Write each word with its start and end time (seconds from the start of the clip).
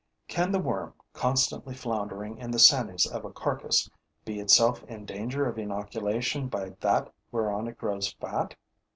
Can 0.27 0.51
the 0.51 0.57
worm, 0.57 0.95
constantly 1.13 1.75
floundering 1.75 2.39
in 2.39 2.49
the 2.49 2.57
sanies 2.57 3.05
of 3.05 3.23
a 3.23 3.29
carcass, 3.29 3.87
be 4.25 4.39
itself 4.39 4.83
in 4.85 5.05
danger 5.05 5.45
of 5.45 5.59
inoculation 5.59 6.47
by 6.47 6.69
that 6.79 7.13
whereon 7.31 7.67
it 7.67 7.77
grows 7.77 8.11
fat? 8.13 8.55